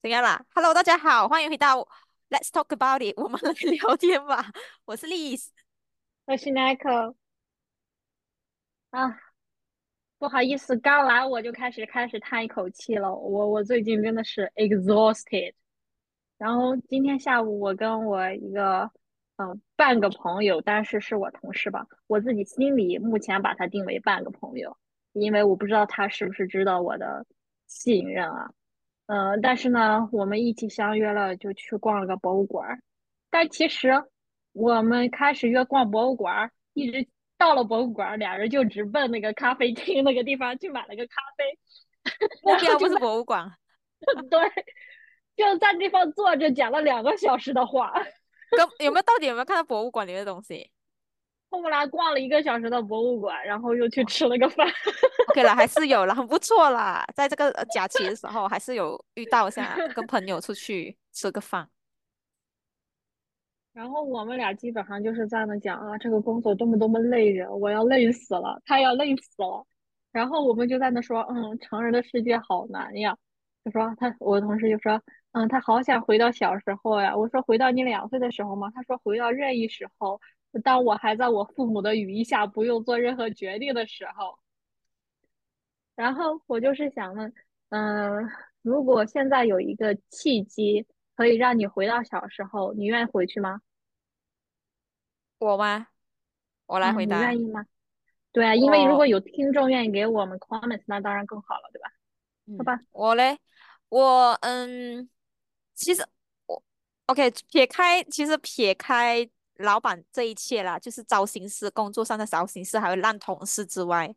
[0.00, 1.80] 怎样啦？Hello，大家好，欢迎回到
[2.30, 4.52] Let's Talk About It，我们来聊天吧。
[4.84, 5.48] 我是 Liz。
[6.26, 7.16] 我是奈克
[8.90, 9.18] 啊，
[10.18, 13.12] 不好意思，刚来我就开始开始叹一口气了。
[13.12, 15.54] 我我最近真的是 exhausted。
[16.36, 18.88] 然后今天下午我跟我一个
[19.38, 24.76] 嗯、半个朋友，但是是我同事吧，我自己心里目前把他定为半个朋友，
[25.12, 27.26] 因为我不知道他是不是知道我的
[27.66, 28.52] 信任啊。
[29.08, 32.78] 嗯、但是呢，我们一起相约了，就去逛了个博物馆。
[33.30, 34.04] 但其实
[34.52, 37.08] 我们开始约逛博物馆，一直
[37.38, 41.58] 到了博物馆，俩人就直奔那个咖啡厅那个地方去买了个咖啡，
[42.42, 43.50] 目标不是博物馆，
[44.30, 44.40] 对，
[45.36, 47.92] 就在地方坐着讲了两个小时的话。
[48.50, 50.70] 跟有没有到底有没有看到博物馆里的东西
[51.50, 54.66] 后来逛了一个小时的博物馆，然后又去吃了个饭。
[55.30, 57.04] ？OK 了，还是有了，很不 错啦。
[57.14, 61.68] 在这个呃假期的时候，还是有遇到一下，跟朋友出去吃个饭。
[63.72, 69.64] 然后我们俩基本上就是在那讲啊，这个工作多么多么累人，我要累死了，他要累死了。
[70.10, 73.16] 然后我们就在那说，嗯，成人的世界好难呀。
[73.64, 75.00] 他说他，我同事就说，
[75.32, 77.16] 嗯，他好想回到小时候呀。
[77.16, 78.72] 我说回到你两岁的时候吗？
[78.74, 80.20] 他说回到任意时候，
[80.62, 84.38] 当我还在我父母的羽翼下，不用做任何决定的时候。
[85.94, 87.32] 然后我就是想问，
[87.70, 88.30] 嗯，
[88.62, 93.60] 如果现在有一个契机可以让你回到小时候，你愿意回去吗？
[95.38, 95.88] 我吗？
[96.66, 97.20] 我来回嗯，你答。
[97.20, 97.64] 愿意吗？
[98.30, 101.88] 对啊，因为如果有听众愿意给我们 comments，那当然更好了，对吧？
[102.58, 103.38] 好嗯，吧，我嘞，
[103.88, 105.08] 我嗯，
[105.74, 106.06] 其实
[106.46, 106.62] 我
[107.06, 114.14] OK，撇开其实撇开老板这一切啦，就是糟心事，工作上的糟心事，还有烂同事之外，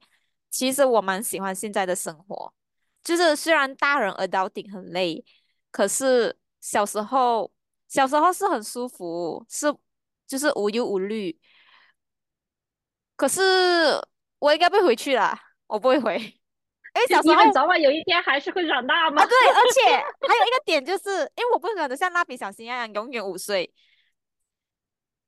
[0.50, 2.54] 其实我蛮喜欢现在的生活。
[3.04, 5.26] 就是虽然大人 adulting 很累，
[5.72, 7.52] 可是小时候
[7.88, 9.74] 小时候是很舒服，是
[10.28, 11.40] 就是无忧无虑。
[13.16, 13.42] 可是
[14.38, 17.52] 我应该不会回去啦，我不会回，因为小时候。
[17.52, 19.24] 早晚有一天还是会长大嘛。
[19.24, 23.74] 啊，对，而且还有一个点就是，因为我不可能像蜡笔小新一样永远五岁。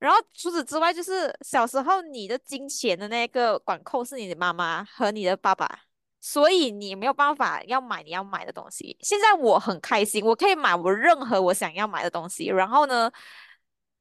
[0.04, 5.80] 然后除此之外，就是小时候你的金钱的那个管控是你的妈妈和你的爸爸，
[6.20, 8.94] 所以你没有办法要买你要买的东西。
[9.00, 12.48] 现在我很开心，我可以买我任何我想要买的东西。
[12.48, 13.10] 然后呢，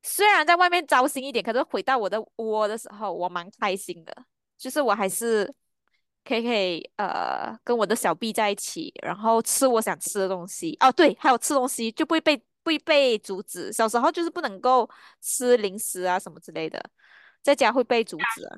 [0.01, 4.13] 虽然在外面糟心一点，可是回到我的窝的时候，我蛮开心的。
[4.57, 5.49] 就是我还是
[6.25, 10.75] 可以可以呃跟我的小 B 在一起，然后吃我想吃的东西。
[10.81, 13.71] 哦，对，还有吃东西就不会被不会被阻止。
[13.71, 14.89] 小时候就是不能够
[15.21, 16.83] 吃零食啊什么之类的，
[17.41, 18.57] 在家会被阻止啊。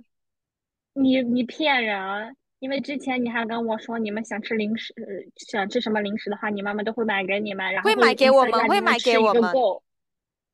[0.94, 5.04] 你你骗人，因为之前你还跟我说，你们想吃零食，呃
[5.36, 9.52] 想吃什么零食的话，你妈妈都会买给你们，然后会买给我们会买给我们。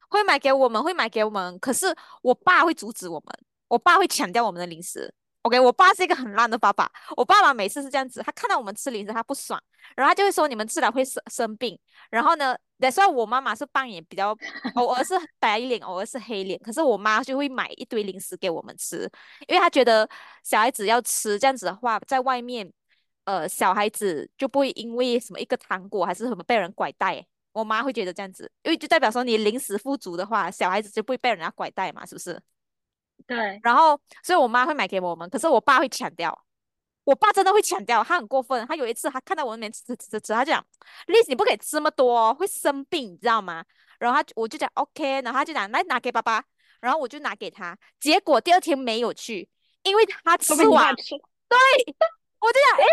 [0.10, 1.86] 会买给我们，会买给我们，可是
[2.22, 3.28] 我爸会阻止我们，
[3.70, 5.14] 我爸会抢掉我们的零食。
[5.44, 9.60] OK，我爸是一个很烂的爸爸，我爸爸每次是这样子，他看到我们吃零食，他不爽，
[9.96, 11.78] 然后他就会说你们吃了会生生病。
[12.12, 14.38] 然后呢，那时候我妈妈是扮演比较，
[14.76, 19.10] 偶尔是白脸，偶尔是黑脸，可是我妈就会买一堆零食给我们吃，
[19.48, 20.08] 因为她觉得
[20.44, 22.72] 小孩子要吃，这样子的话，在外面，
[23.26, 27.26] 呃，小孩子就不会因为什么一个糖果还是什么被人拐带。
[27.54, 32.40] 我妈会觉得这样子，因为就代表说你零食富足的话，小孩子就不会被人家拐带嘛，是不是？
[33.28, 36.46] 对，然后，所以我妈会买给我们，可是我爸会抢掉。
[37.04, 38.66] 我爸真的会抢掉，他很过分。
[38.68, 40.64] 他有一次，他看到我那边吃吃吃吃，他就讲
[41.08, 43.66] ：“Liz，你不可以吃那么多哦，会生病，你知道吗？”
[43.98, 46.44] 然后他我就讲 OK，然后他就讲来拿给爸爸，
[46.80, 47.76] 然后我就拿给他。
[48.00, 49.50] 结果第二天没有去，
[49.82, 51.16] 因为他吃完，吃。
[51.50, 51.58] 对，
[52.40, 52.86] 我就讲，哎，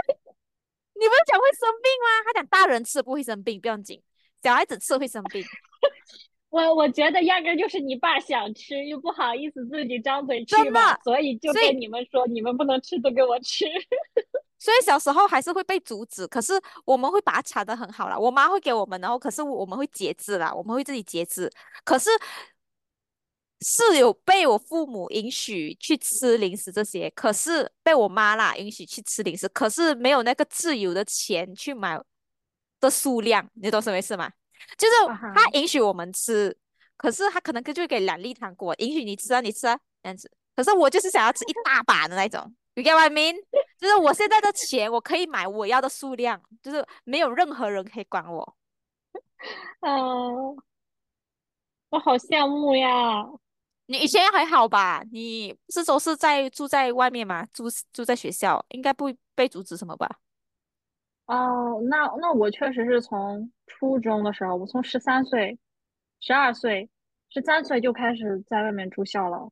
[0.94, 2.24] 你不是讲会生病吗？
[2.24, 4.02] 他讲大人吃不会生病，不要紧，
[4.42, 5.44] 小孩子吃会生病。
[6.50, 13.66] 我我觉得压根就是你爸想吃，又不好意思自己张嘴吃嘛，所以就跟你们说，你们不能吃，都给我吃。
[14.58, 16.54] 所以小时候还是会被阻止，可是
[16.84, 18.18] 我们会把它藏得很好啦。
[18.18, 21.48] 我妈会给我们，然后可是我们会节制啦，我们会自己节制。
[21.84, 22.10] 可是
[23.60, 32.00] 是有被我父母允许去吃零食这些，可是被我妈啦允许去吃零食，可是没有那个自由的钱去买
[32.80, 34.32] 的数量，你懂什么意思吗？
[34.76, 34.94] 就是
[35.34, 36.56] 他允许我们吃，
[36.96, 40.30] 可是他可能就会给两粒糖果，允许你吃啊，你吃啊，这样子。
[40.56, 42.40] 可是我就是想要吃一大把的那种
[42.74, 43.36] ，you get what I mean？
[43.78, 48.56] 就是我现在的钱，我可以买我要的数量，就是没有任何人可以管我。
[49.80, 50.56] 嗯，
[51.90, 53.24] 我好羡慕呀。
[53.86, 55.02] 你以前还好吧？
[55.12, 57.46] 你是都是在住在外面吗？
[57.52, 60.18] 住住在学校，应该不被阻止什么吧？
[61.26, 65.58] 哦，那那我确实是从初中的时候，我从十三岁、
[66.20, 66.88] 十二岁、
[67.30, 69.50] 十三岁就开始在外面住校了。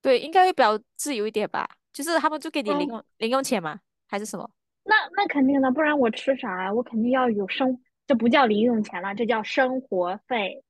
[0.00, 1.68] 对，应该会比较自由一点吧？
[1.92, 3.80] 就是他们就给你零零用钱吗？
[4.06, 4.48] 还是什么？
[4.84, 6.72] 那那肯定的，不然我吃啥呀？
[6.72, 10.62] 我肯定要有生，这不叫零用钱了，这叫生活费，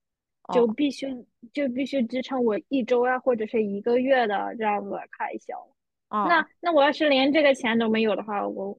[0.52, 1.06] 就哦必须
[1.52, 5.58] 就必须支撑我一周啊，或者是一个月的这样子的开销。
[6.10, 8.78] 哦，那那我要是连这个钱都没有的话，我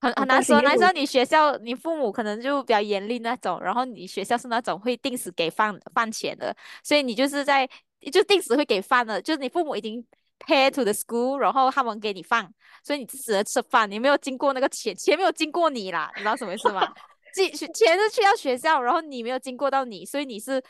[0.00, 0.60] 很很难说。
[0.62, 7.68] 难说你学校，你父母可能就比较严厉那种，然后你学校是那种会定时给饭饭钱的，所以你就是在
[8.10, 10.04] 就定时会给饭的，就是你父母已经
[10.40, 12.50] pay to the school，然后他们给你饭，
[12.82, 16.80] 所以你只能吃饭，你没有经过那个钱，钱没有经过你啦，你知道什么意思吗？
[17.34, 20.60] 进去钱是去到学校，然后你没有经过到你，所以你是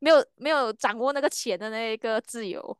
[0.00, 2.76] 没有没有掌握那个钱的那个自由。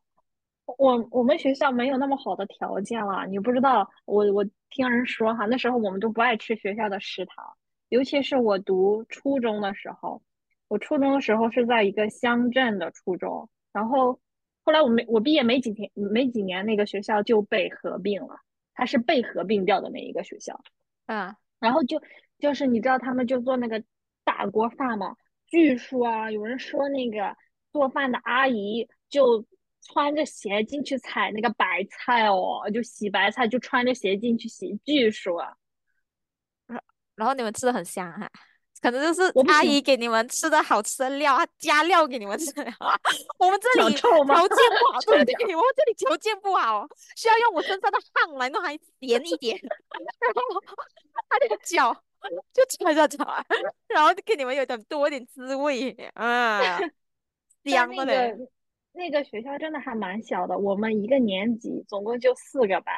[0.79, 7.45] 我我们学校没有那么好的条件了，你不知道，我我听人说哈，那时候我们都不爱吃学校的食堂，
[7.89, 10.21] 尤其是我读初中的时候，
[10.69, 14.21] 我初中的时候是在一个乡镇的初中，然后
[14.63, 18.39] 后来我没我毕业没几天没几年，那个学校就被合并了，
[18.73, 20.61] 它是被合并掉的那一个学校。
[21.07, 22.01] 啊然后就
[22.37, 23.83] 就是你知道他们就做那个
[24.23, 27.35] 大锅饭嘛，据说啊，有人说那个
[27.73, 29.45] 做饭的阿姨就
[29.81, 34.79] 穿着鞋进去采那个白菜哦，就洗白菜，就穿着鞋进去洗。
[34.85, 35.41] 据说
[37.15, 38.29] 然后你们吃的很香哈、
[38.81, 42.45] 可能就是阿姨给你们吃的好吃的料，她加料给你们吃。
[43.37, 43.93] 我们这里？
[43.93, 44.47] 条件不好，
[45.05, 45.53] 对对，对。
[45.53, 46.87] 我们这里条件不好，
[47.17, 48.71] 需要用我身上的汗来弄还
[49.01, 50.61] 咸一点， 然后
[51.27, 51.93] 他的脚
[52.53, 53.25] 就踩着踩，
[53.89, 56.79] 然后给你们有点多一点滋味，啊，
[57.65, 58.33] 香的嘞。
[58.99, 62.93] 那个学校真的还蛮小的，我们一个年级总共就四个班，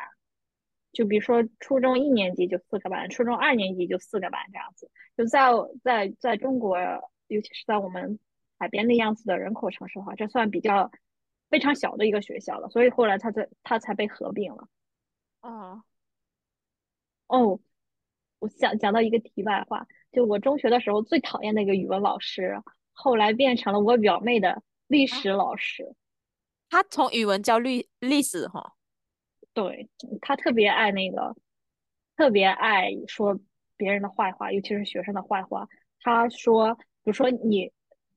[0.92, 4.90] 就比如说初中一年级就四个班，初中二年级就四个班这样子。
[5.16, 5.52] 就在
[5.84, 6.80] 在在中国，
[7.28, 8.18] 尤其是在我们
[8.58, 10.90] 海边那样子的人口城市的话，这算比较
[11.52, 12.68] 非常小的一个学校了。
[12.70, 14.68] 所以后来它才它才被合并了。
[15.42, 15.84] 啊
[17.28, 17.60] 哦，
[18.40, 22.60] 我想讲到一个题外话，就我中学的时候最讨厌那个语文老师，
[22.92, 25.96] 后来变成了我表妹的历啊，史老师。
[26.70, 28.74] 他从语文教历历史哈，
[29.54, 29.90] 对，
[30.22, 31.36] 他特别爱那个，
[32.16, 33.38] 特别爱说
[33.78, 35.68] 别人的坏话，尤其是学生的坏话。
[36.02, 37.72] 他说，比如说你，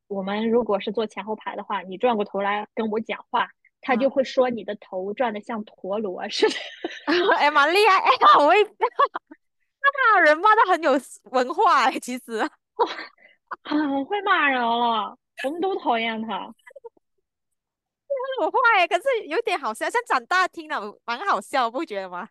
[0.09, 3.49] 我们如果是坐前后排的话，你转过头来跟我讲话，
[3.81, 6.55] 他就嗯，会说你的头转的像陀螺似的。
[7.39, 10.93] 哎，妈厉害，哎呀，我会骂 人骂的很有
[11.33, 12.49] 文化哎，其实。
[13.63, 16.55] 很会骂人了，我们都讨厌他。
[18.41, 22.29] 很坏，可是有点好笑，像长大听了蛮好笑，不觉得吗？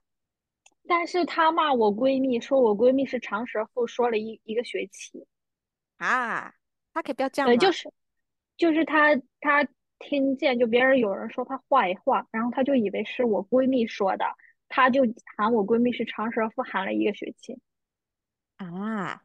[0.88, 5.26] 但是他骂我闺蜜，说我闺蜜是长舌妇，说了一一个学期。
[5.98, 6.54] 啊，
[6.94, 7.72] 他可以不要这样对，就？
[7.72, 7.92] 是
[8.58, 9.68] 就是他他
[10.00, 14.26] 听见就别人有人说他坏话，然后他就以为是我闺蜜说的，
[14.68, 15.02] 他就
[15.38, 17.58] 喊我闺蜜是长舌妇，喊了一个学期。
[18.58, 19.24] 啊，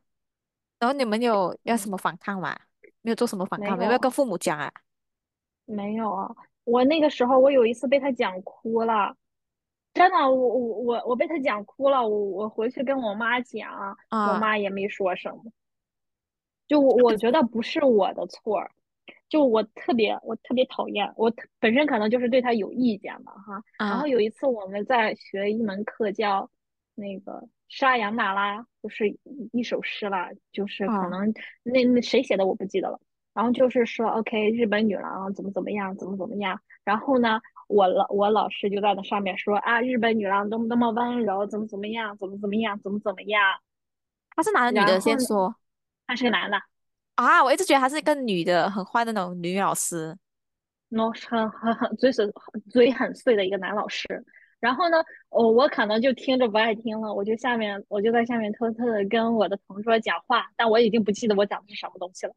[0.79, 2.59] 然后你们有要什嗯，么反抗吗？
[3.03, 4.73] 没有做什么反抗，有没有跟父母讲啊？
[5.67, 6.35] 没有啊，
[6.71, 9.17] 我那个时候我有一次被他讲哭了，
[9.95, 15.43] 真的，我我我我被他讲哭了，我我回去跟我妈讲，我啊，妈也没说什么，
[16.67, 18.71] 就我我觉得不是我的错儿，
[19.29, 23.63] 就我特别我特别讨厌，我本身可能就是对他有意见吧哈。
[23.79, 26.51] 然后啊，有一次我们在学一门课叫
[26.95, 29.19] 那个沙扬那拉，就是一
[29.53, 31.33] 一首诗啦，就是可啊，能
[31.63, 33.01] 那那谁写的我不记得了。
[33.35, 36.61] 然后就是说，OK，日本女郎怎么怎么样，怎么怎么样。
[36.85, 43.41] 然后呢，我老我老师就在那上面说啊，日本女郎多么多么温柔，怎么怎么样，怎么怎么样，怎么怎么样。
[44.35, 44.99] 他是男的女的？
[45.01, 45.55] 先说
[46.07, 46.59] 他是个男的。
[47.15, 50.17] 啊，我一直觉得他是一个女的，很坏的那种女老师
[50.89, 52.33] no 很很很嘴损
[52.71, 54.25] 嘴很碎的一个男老师。
[54.61, 54.97] 然后呢，
[55.29, 62.35] 我我可能就听着不爱听了，我就下面我就在下面偷偷的跟我的同桌讲话，但我已经不记得我讲的是什么东西了。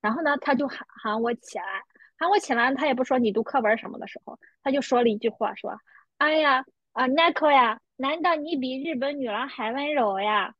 [0.00, 1.64] 然后呢，他就喊喊我起来，
[2.16, 5.76] 喊我起来，他也不说你读课文什么的时候，他就说了一句话，说
[6.18, 10.54] ：“哎呀啊，，Nico 呀，难道你比日本女郎还温柔呀？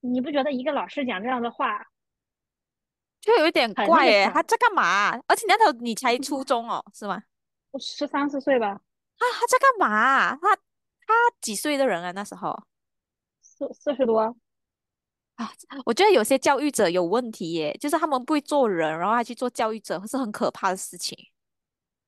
[0.00, 1.86] 你不觉得一个老师讲这样的话
[3.20, 4.32] 就有一点怪诶，个啥？
[4.32, 7.22] 他在干嘛啊而且那头你才初中哦，是吗？
[7.70, 8.80] 我十三四岁吧，
[9.16, 12.10] 他他在干嘛啊他他几岁的人啊？
[12.12, 12.64] 那时候
[13.42, 14.34] 四四十多。”
[15.36, 15.50] 啊，
[15.84, 21.16] 我觉得有些教育者有问题耶，就是他们不会做人，然后还去做教育者，是很可怕的事情。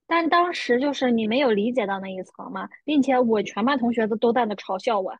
[0.07, 5.11] 但当时就是你没有理解到那一层嘛，并且我全班同学都都在那嘲笑我，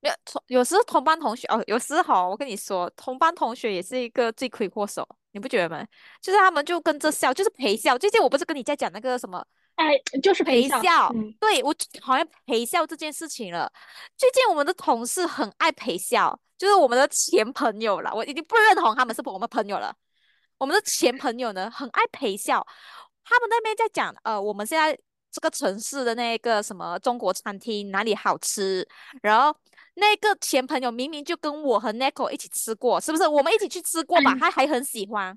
[0.00, 5.86] 有同有时同班同学哦，有时候我跟你说，同班同学也是一个罪魁祸首，你不觉得吗？
[6.22, 7.98] 就是他们就跟着笑，就是陪笑。
[7.98, 9.46] 最近我不是跟你在讲那个什么
[9.76, 13.70] 哎，就是陪笑，陪笑，嗯，对，我最讨厌陪笑这件事情了。
[14.16, 19.94] 最近我们的同事很爱陪笑，就是我们的前朋友了，我已经不认同他们是我们朋友了。
[20.58, 22.64] 我们的前朋友呢，很爱陪笑，
[23.24, 24.96] 他们那边在讲，呃，我们现在
[25.32, 28.86] 这个城市的那个什么中国餐厅哪里好吃，
[29.22, 29.54] 然后
[29.94, 33.26] 那个前朋友明明就跟我和 Nico 一起吃过，是不是？
[33.26, 34.36] 我们一起去吃过吧？
[34.38, 35.36] 他还很喜欢。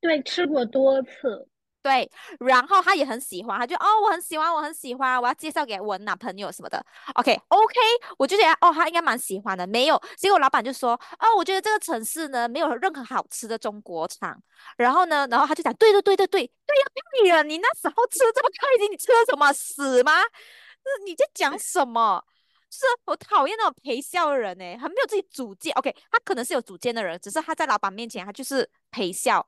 [0.00, 1.48] 对，吃过多次，
[1.86, 6.84] 对，然后他也很喜欢，他就哦，我很喜欢，我很喜欢，我要介绍给我男朋友什么的。
[7.14, 7.78] OK，OK，
[8.18, 9.64] 我就觉得哦，他应该蛮喜欢的。
[9.64, 14.36] 没有，结果老板就说，哦，我觉得这个城市呢没有任何好吃的中国餐。
[14.76, 16.84] 然后呢，然后他就讲，对对对对对对呀，
[17.20, 20.12] 对呀，你那时候吃的这么开心，你吃了什么屎吗？
[20.18, 22.20] 那你在讲什么？
[22.68, 25.72] 就是我讨厌那种陪笑的人呢，很没有自己主见。
[25.74, 29.46] OK，他可能是有主见的人，只是他在老板面前他就是陪笑。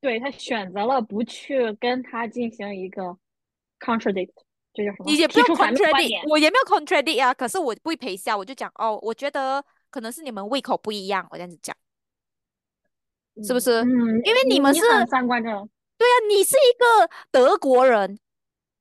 [0.00, 3.16] 对，他选择了不去跟他进行一个
[3.80, 4.30] contradict，
[4.72, 5.10] 这叫什么？
[5.10, 11.74] 你也不用 contradict，我也没有 contradict 啊，可是我不会陪笑，我就讲哦，我觉得可能是你们胃口不一样，我这样子讲，
[13.42, 13.82] 是不是？
[13.82, 14.80] 嗯嗯，因为你们是，
[15.10, 15.52] 三观正，
[15.96, 18.18] 对啊，你是一个德国人，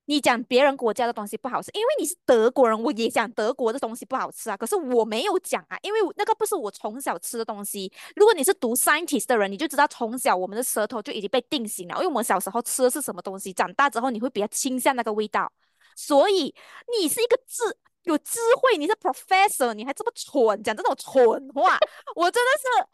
[0.08, 7.92] 你讲别人国家的东西不好吃，因为你是德国人，我也讲德国的东西不好吃啊，可是我没有讲啊，因为那个不是我从小吃的东西。
[8.16, 15.52] 如果你是读 scientist 的人，你就知道从小我们的舌头就已经被定型了，因为我们小时候吃的是什么东西，长大之后你会比较倾向那个味道。
[15.96, 16.56] 所以
[16.98, 17.64] 你是一个智
[18.04, 21.24] 有智慧，你是 professor，你还这么蠢，讲这种蠢
[21.54, 21.78] 话，
[22.16, 22.88] 我真的是。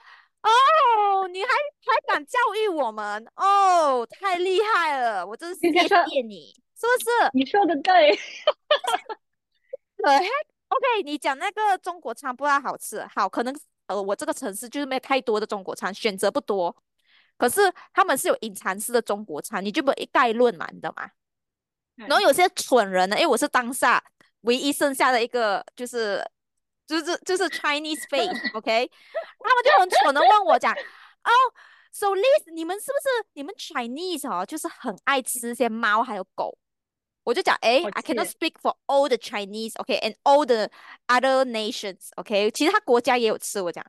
[0.43, 5.25] 哦，你还还敢教育我们哦，太厉害了！
[5.25, 7.09] 我真是谢谢你，是不是？
[7.33, 8.11] 你说的对，
[9.97, 13.55] 对，OK，你讲那个中国餐不大好吃，好，可能
[13.87, 16.75] 呃我这个城市就是没有太多的中国餐，选择不多，
[17.37, 17.61] 可是
[17.93, 21.09] 他们是有隐藏式的中国餐，你就不一概论嘛，你知道吗？
[21.95, 24.03] 然后有些蠢人呢，因为我是当下
[24.41, 26.27] 唯一剩下的一个，就是
[26.87, 28.91] 就是就是 Chinese face，OK，、
[29.39, 31.31] 他们就很蠢的问我讲，哦
[31.91, 36.57] ，So Liz，你们是不是你们 Chinese 哦，就是很爱吃一些猫还有狗？
[37.23, 40.69] 我就讲，诶我 i cannot speak for all the Chinese，OK，and all the
[41.07, 43.85] other nations，OK，其他国家也有吃，我讲，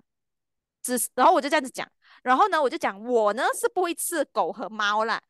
[0.82, 1.86] 只是然后我就这样子讲，
[2.22, 5.22] 然后呢，我就讲我呢是不会吃狗和猫啦，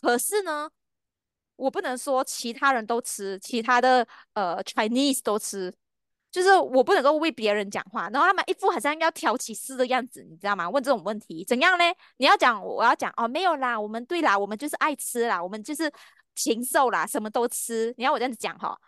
[0.00, 0.70] 可是呢。
[1.56, 5.72] 我不能说其他人都吃，其他的呃 Chinese 都吃，
[6.28, 10.68] 就是我不能够为别人讲话，然后他们一副好像要挑起事的样子，你知道吗？
[10.68, 11.44] 问这种问题。
[11.44, 11.84] 怎样呢？
[12.16, 15.88] 你要讲，我要讲哦，没有啦，我们对啦，我们就是爱吃啦，我们就是
[16.34, 17.94] 禽兽啦，什么都吃。
[17.96, 18.78] 你要我这样子讲哈？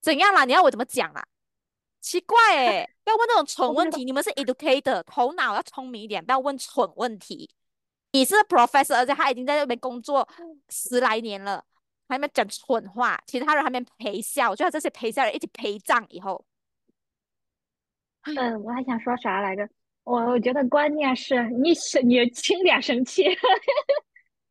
[0.00, 0.44] 怎样啦？
[0.44, 1.26] 你要我怎么讲啦？
[2.00, 4.04] 奇怪诶， 不要问那种蠢问题。
[4.04, 7.50] 你们是 educator，头脑要聪明一点，不要问蠢问题。
[8.12, 10.28] 你是 professor，而且他已经在那边工作
[10.68, 11.64] 十来年了，
[12.08, 16.44] 还没讲蠢话，其他人还没陪笑，就要这些陪笑人一起陪葬以后。
[18.22, 19.68] 嗯，我还想说啥来着？
[20.04, 23.24] 我我觉得关键是你生你轻点生气，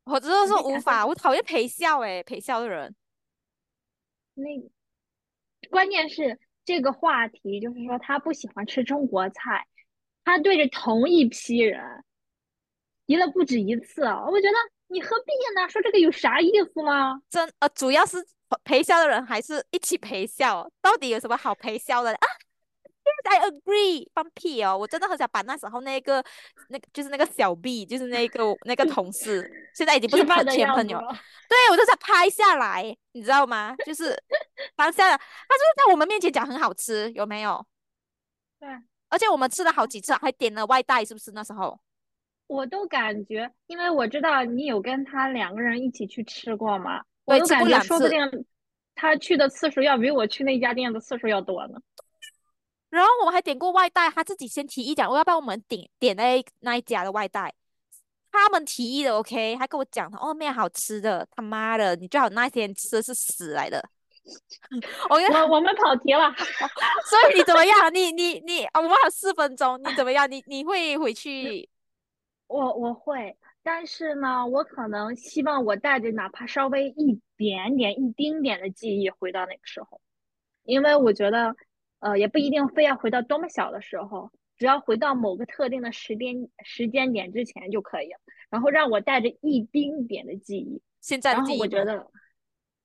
[0.06, 2.94] 我真的是无法，我讨厌陪笑诶，陪笑的人。
[4.34, 4.44] 那
[5.68, 9.66] 关键是这个话题，就是说他不喜欢吃中国菜，
[10.24, 12.04] 他对着同一批人
[13.06, 15.68] 提了不止一次，我觉得你何必呢？
[15.68, 17.20] 说这个有啥意思吗？
[17.28, 18.18] 真呃，主要是
[18.62, 22.26] 陪笑的人还是一起陪笑，到底有什么好陪笑的啊
[23.28, 24.76] I agree，放屁哦！
[24.76, 26.24] 我真的很想把那时候那个
[26.68, 31.08] 那个就是那个小 B，就是那个那个同事，现在已经不是前朋友， 了，
[31.48, 33.74] 对我就想拍下来，你知道吗？
[33.84, 34.16] 就是
[34.76, 37.66] 当下的他就是在我们面前讲很好吃，有没有？
[38.60, 38.68] 对。
[39.08, 41.78] 而且我们吃了好几次，还点了外带，是不是那时候？
[42.48, 48.18] 我都感觉，因为我知道你有跟他两个人一起去吃过嘛，我都感觉说不定
[48.94, 51.80] 他去的次数要比我去那家店的次数要多呢。
[52.96, 57.52] 然后我们还点过外带，他自己先提议讲，我要不要我们点点那那一家的外带？
[58.32, 63.82] 他们提议的，OK，还跟我讲哦，面好吃的，他妈的，你最好那天吃的是屎来的。
[65.08, 66.34] 我跟我我们跑题了，
[67.06, 67.94] 所以你怎么样？
[67.94, 70.28] 你 你你，啊我们还有四分钟，你怎么样？
[70.30, 71.68] 你你会回去？
[72.48, 80.00] 我我会，但是呢，我可能希望我带着哪怕稍微一点点、一丁点的记忆回到那个时候，
[80.64, 81.54] 因为我觉得，
[82.00, 88.18] 呃，也不一定非要回到多么小的时候，只要回到某个特定的时间时间点之前就可以了，
[88.50, 92.06] 然后让我带着一丁点的记忆，现在的然后记忆吗我觉得，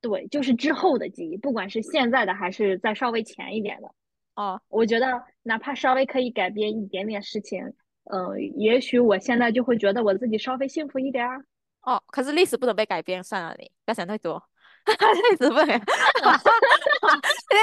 [0.01, 3.91] 对，就是之后的记忆，不管是现在的还是再稍微前一点的，
[4.36, 7.74] 哦我觉得哪怕稍微可以改变一点点事情，
[8.06, 11.46] 嗯、也许我现在就会觉得我自己稍微幸福一点儿。
[11.84, 14.41] 哦，可是历史不能被改变，算了你，不要想太多。
[14.86, 15.68] 历史不能，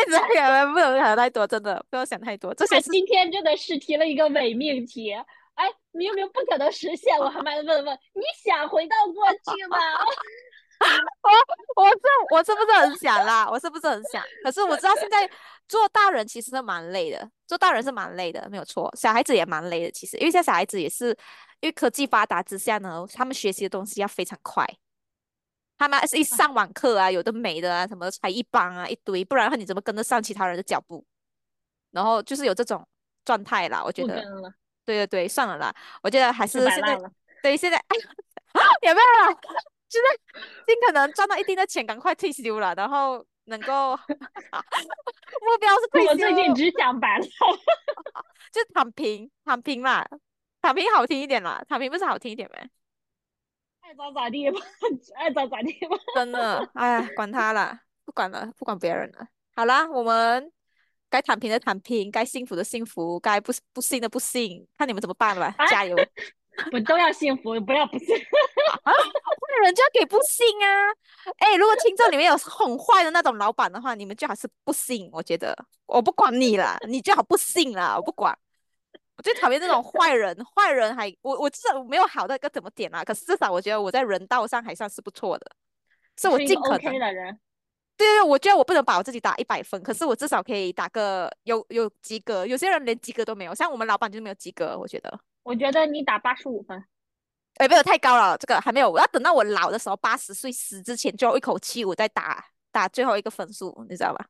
[0.04, 2.52] 不能想太多，真的不要想太多。
[2.54, 9.76] 这些哎，是今天真的是提了一个伪命题，哎，明明不可能实现，我还蛮问问你想回到过去吗？
[10.78, 13.48] 我我这我是不是很想啦？
[13.50, 14.22] 我是不是很想？
[14.44, 15.28] 可是我知道现在
[15.66, 18.88] 做大人其实是蛮累的，做大人是蛮累的，没有错。
[18.96, 21.08] 小孩子也蛮累的，其实，因为现在小孩子也是
[21.60, 24.64] 因为科技发达之下呢，他们学习的东西要非常快。
[25.78, 31.04] 他们一上网课啊，有的没的啊，什么才艺班啊，一堆，不然的话你怎么跟得上其他人的脚步？
[31.92, 32.86] 然后就是有这种
[33.24, 34.20] 状态啦，我觉得，
[34.84, 36.98] 对对对，算了啦，我觉得还是摆现在。
[37.40, 37.80] 对现在
[38.82, 39.32] 有没有啦？
[39.88, 40.04] 就是
[40.66, 47.28] 尽可能赚到一定的钱，赶快退休了，然后能够目标是退我最近，只想摆烂。
[48.52, 50.04] 就躺平，躺平啦，
[50.60, 52.68] 躺平好听一点啦，躺平不是好听一点没？
[53.88, 54.60] 爱咋咋地吧，
[55.16, 55.96] 爱咋咋地吧。
[56.14, 59.26] 真的，哎呀，管他啦，不管了，不管别人了。
[59.56, 60.52] 好啦，我们
[61.08, 65.96] 该躺平的躺平，该幸福的幸福，该不不幸的不幸，看你们怎么办吧，哎加油！
[66.70, 68.14] 我都要幸福，不要不幸。
[68.84, 70.68] 啊坏人就要给不幸啊！
[71.38, 75.08] 哎，如果听众里面有很坏的那种老板的话，你们最好是不幸。
[75.12, 78.36] 我觉得我不管你啦，你最好不幸啦，我不管。
[79.18, 85.46] 我最讨厌这种坏人，坏人还我我至少没有好到一个怎么点啊，可是至少我觉得我在人道上还算是不错的，
[86.16, 87.00] 是我尽可 OK 能。
[87.00, 87.40] 的人，
[87.96, 92.46] 对对，我觉得我不能把我自己打一百分，可是我至少可以打个有有及格。
[92.46, 95.20] 有些人连及格都没有，像我们老板就没有及格，我觉得。
[95.42, 96.84] 我觉得你打八十五分。
[97.56, 104.26] 哎，没有太高了，这个还没有，我要等到我老的时候，八十岁死之前，最后一口气，我再打打最后一个分数，你知道吧？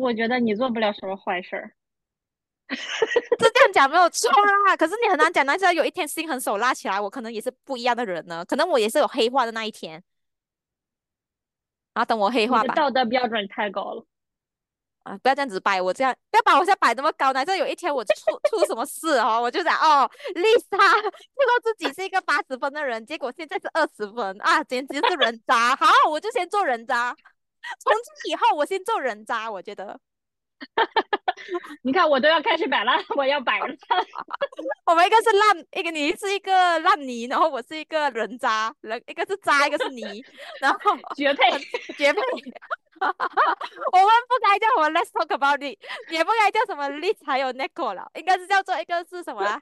[0.00, 1.76] 我觉得你做不了什么坏事儿。
[2.74, 10.02] 是这样讲没有错啦，可是你很难讲，那是有一天心狠手辣起来，我可能也是不一样的人呢，可能我也是有黑化的那一天。
[11.92, 14.04] 然后等我黑化吧，道德标准太高了。
[15.04, 17.44] 啊，不要这样子摆我，这样不要把我现在摆那么高呢。
[17.44, 18.12] 这有一天我出
[18.48, 25.76] 出什么事哦，我就想哦，Lisa 知道自己是一个八十分的人，结果现在是二十分啊，简直是人渣。
[25.76, 27.14] 好，我就先做人渣，
[27.80, 30.00] 从今以后我先做人渣，我觉得
[31.82, 33.76] 你看，我都要开始摆烂，我要摆烂。
[34.86, 40.24] 我们一个是烂，一个你是一个烂泥，然后我是一个人渣，人一个是渣，一个是泥，
[40.60, 40.78] 然后
[41.16, 41.58] 绝配。
[41.96, 42.20] 绝配。
[43.00, 45.78] 我们不该叫什么 Let's talk about it，
[46.10, 49.60] 也不该叫什么 Liz 还有 Nico 了，应该是叫做一个是什么啊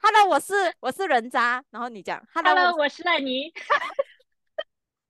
[0.00, 3.52] ？Hello，我是我是人渣，然后你讲 Hello，Hello，我我是烂泥。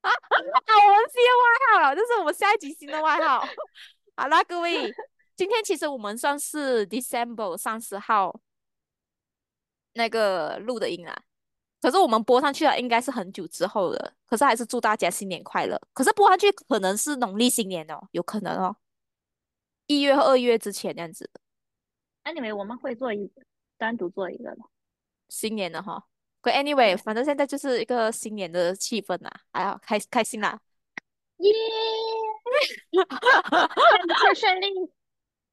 [0.00, 3.46] 啊，我们新的外号了，这是我们下一集新的外号。
[4.16, 4.92] 好啦，各位，
[5.35, 8.40] 今天其实我们算是 December 三十号
[9.95, 11.25] 那个录的音啦，
[11.81, 14.14] 可是我们播上去了，应该是很久之后了。
[14.27, 15.81] 可是还是祝大家新年快乐。
[15.92, 18.77] 可是播上去可能是农历新年哦，有可能哦，
[19.87, 21.31] 一月和二月之前这样子
[22.25, 23.31] ，Anyway，我们会做一
[23.77, 24.59] 单独做一个的。
[25.29, 26.07] 新年的哈。
[26.40, 30.61] 可 anyway，反正现在就是一个新年的气氛啦，还好开开心啦。
[31.38, 31.53] 耶！
[32.92, 34.66] 一切顺利。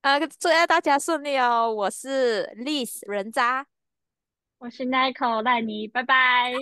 [0.01, 1.69] 啊，祝大家顺利哦！
[1.73, 3.67] 我是 Liz 人渣，
[4.59, 6.53] 我是 Nico 赖尼，拜拜。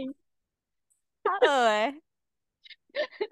[1.23, 2.01] 好恶哎。